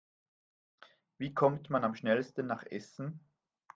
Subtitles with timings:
[1.19, 3.19] Wie kommt man am schnellsten nach Essen?